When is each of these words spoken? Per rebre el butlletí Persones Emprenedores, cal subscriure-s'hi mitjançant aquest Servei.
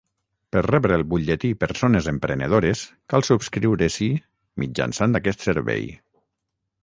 Per 0.55 0.61
rebre 0.67 0.95
el 0.99 1.03
butlletí 1.11 1.51
Persones 1.63 2.07
Emprenedores, 2.11 2.81
cal 3.13 3.27
subscriure-s'hi 3.29 4.09
mitjançant 4.63 5.19
aquest 5.21 5.49
Servei. 5.49 5.87